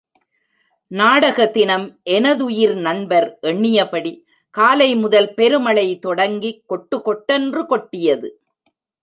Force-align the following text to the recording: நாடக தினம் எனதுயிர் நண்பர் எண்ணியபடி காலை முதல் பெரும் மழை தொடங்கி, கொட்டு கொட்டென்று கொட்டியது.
நாடக 0.91 1.45
தினம் 1.47 1.85
எனதுயிர் 2.09 2.73
நண்பர் 2.73 3.27
எண்ணியபடி 3.41 4.13
காலை 4.55 4.89
முதல் 4.95 5.29
பெரும் 5.33 5.61
மழை 5.61 5.99
தொடங்கி, 5.99 6.51
கொட்டு 6.65 7.01
கொட்டென்று 7.01 7.65
கொட்டியது. 7.65 8.31